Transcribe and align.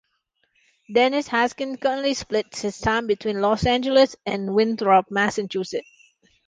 Dennis 0.91 1.27
Haskins 1.27 1.77
currently 1.79 2.15
splits 2.15 2.61
his 2.61 2.79
time 2.79 3.05
between 3.05 3.39
Los 3.39 3.67
Angeles 3.67 4.15
and 4.25 4.51
Winthrop, 4.55 5.05
Massachusetts. 5.11 5.85